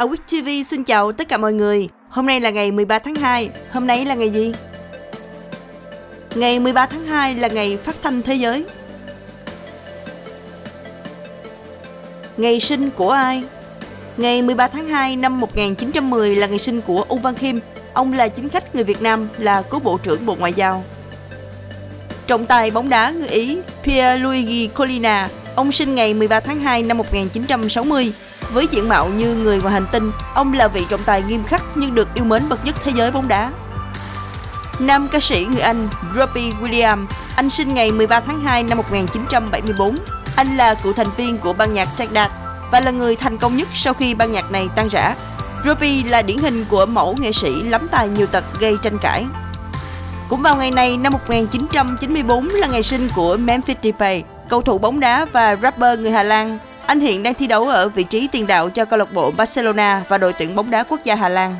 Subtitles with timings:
[0.00, 1.88] Awik TV xin chào tất cả mọi người.
[2.08, 3.50] Hôm nay là ngày 13 tháng 2.
[3.70, 4.52] Hôm nay là ngày gì?
[6.34, 8.64] Ngày 13 tháng 2 là ngày phát thanh thế giới.
[12.36, 13.42] Ngày sinh của ai?
[14.16, 17.58] Ngày 13 tháng 2 năm 1910 là ngày sinh của Ung Văn Khiêm.
[17.92, 20.84] Ông là chính khách người Việt Nam, là cố bộ trưởng Bộ Ngoại giao.
[22.26, 26.98] Trọng tài bóng đá người Ý Pierluigi Collina, ông sinh ngày 13 tháng 2 năm
[26.98, 28.12] 1960.
[28.52, 31.64] Với diện mạo như người ngoài hành tinh, ông là vị trọng tài nghiêm khắc
[31.74, 33.52] nhưng được yêu mến bậc nhất thế giới bóng đá.
[34.78, 37.06] Nam ca sĩ người Anh Robbie Williams,
[37.36, 39.98] anh sinh ngày 13 tháng 2 năm 1974.
[40.36, 42.30] Anh là cựu thành viên của ban nhạc Tagdat
[42.70, 45.14] và là người thành công nhất sau khi ban nhạc này tan rã.
[45.64, 49.26] Robbie là điển hình của mẫu nghệ sĩ lắm tài nhiều tật gây tranh cãi.
[50.28, 55.00] Cũng vào ngày này năm 1994 là ngày sinh của Memphis Depay, cầu thủ bóng
[55.00, 56.58] đá và rapper người Hà Lan.
[56.86, 60.02] Anh hiện đang thi đấu ở vị trí tiền đạo cho câu lạc bộ Barcelona
[60.08, 61.56] và đội tuyển bóng đá quốc gia Hà Lan.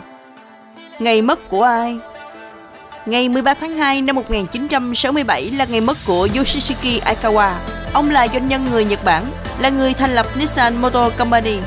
[0.99, 1.99] Ngày mất của ai?
[3.07, 7.53] Ngày 13 tháng 2 năm 1967 là ngày mất của Yoshishiki Aikawa.
[7.93, 9.25] Ông là doanh nhân người Nhật Bản,
[9.59, 11.59] là người thành lập Nissan Motor Company.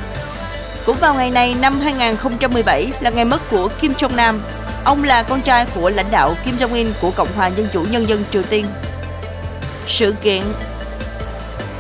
[0.85, 4.41] Cũng vào ngày này năm 2017 là ngày mất của Kim Jong Nam.
[4.85, 7.85] Ông là con trai của lãnh đạo Kim Jong Un của Cộng hòa Dân chủ
[7.91, 8.65] Nhân dân Triều Tiên.
[9.87, 10.41] Sự kiện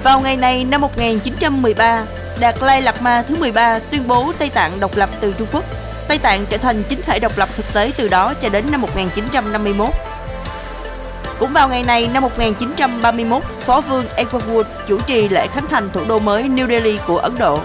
[0.03, 2.03] vào ngày này năm 1913,
[2.39, 5.63] Đạt Lai Lạt Ma thứ 13 tuyên bố Tây Tạng độc lập từ Trung Quốc.
[6.07, 8.81] Tây Tạng trở thành chính thể độc lập thực tế từ đó cho đến năm
[8.81, 9.89] 1951.
[11.39, 16.05] Cũng vào ngày này năm 1931, Phó vương Edward chủ trì lễ khánh thành thủ
[16.05, 17.59] đô mới New Delhi của Ấn Độ.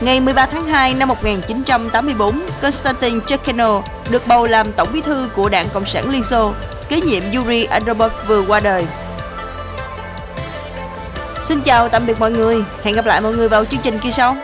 [0.00, 5.48] Ngày 13 tháng 2 năm 1984, Konstantin Chekhino được bầu làm tổng bí thư của
[5.48, 6.52] Đảng Cộng sản Liên Xô,
[6.88, 8.86] kế nhiệm Yuri Andropov vừa qua đời.
[11.42, 14.10] Xin chào tạm biệt mọi người, hẹn gặp lại mọi người vào chương trình kỳ
[14.10, 14.36] sau.